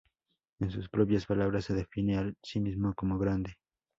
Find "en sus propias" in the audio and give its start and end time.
0.59-1.27